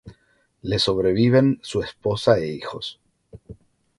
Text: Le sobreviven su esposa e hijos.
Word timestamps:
Le 0.63 0.79
sobreviven 0.79 1.59
su 1.61 1.83
esposa 1.83 2.39
e 2.39 2.47
hijos. 2.47 2.99